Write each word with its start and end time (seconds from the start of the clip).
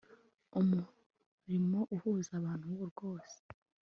umurimo 0.59 1.79
uhuza 1.95 2.31
abantu 2.39 2.69
rwose 2.91 3.37